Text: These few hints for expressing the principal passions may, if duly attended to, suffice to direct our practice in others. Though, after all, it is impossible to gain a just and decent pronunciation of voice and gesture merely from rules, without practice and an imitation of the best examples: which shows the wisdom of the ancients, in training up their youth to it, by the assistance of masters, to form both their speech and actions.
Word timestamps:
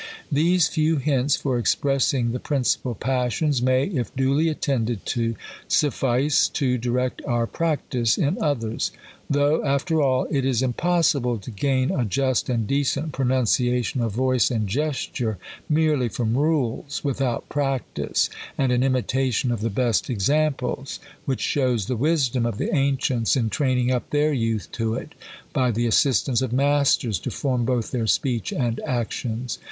These 0.31 0.67
few 0.67 0.97
hints 0.97 1.35
for 1.35 1.59
expressing 1.59 2.31
the 2.31 2.39
principal 2.39 2.95
passions 2.95 3.61
may, 3.61 3.85
if 3.85 4.11
duly 4.15 4.49
attended 4.49 5.05
to, 5.05 5.35
suffice 5.67 6.47
to 6.49 6.79
direct 6.79 7.21
our 7.25 7.45
practice 7.45 8.17
in 8.17 8.41
others. 8.41 8.89
Though, 9.29 9.63
after 9.63 10.01
all, 10.01 10.25
it 10.31 10.43
is 10.43 10.63
impossible 10.63 11.37
to 11.37 11.51
gain 11.51 11.91
a 11.91 12.03
just 12.03 12.49
and 12.49 12.65
decent 12.65 13.11
pronunciation 13.11 14.01
of 14.01 14.11
voice 14.11 14.49
and 14.49 14.67
gesture 14.67 15.37
merely 15.69 16.09
from 16.09 16.35
rules, 16.35 17.03
without 17.03 17.47
practice 17.47 18.27
and 18.57 18.71
an 18.71 18.81
imitation 18.81 19.51
of 19.51 19.61
the 19.61 19.69
best 19.69 20.09
examples: 20.09 20.99
which 21.25 21.41
shows 21.41 21.85
the 21.85 21.95
wisdom 21.95 22.47
of 22.47 22.57
the 22.57 22.73
ancients, 22.73 23.35
in 23.35 23.51
training 23.51 23.91
up 23.91 24.09
their 24.09 24.33
youth 24.33 24.71
to 24.71 24.95
it, 24.95 25.13
by 25.53 25.69
the 25.69 25.85
assistance 25.85 26.41
of 26.41 26.51
masters, 26.51 27.19
to 27.19 27.29
form 27.29 27.65
both 27.65 27.91
their 27.91 28.07
speech 28.07 28.51
and 28.51 28.79
actions. 28.79 29.59